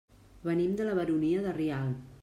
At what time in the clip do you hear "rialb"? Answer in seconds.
1.63-2.11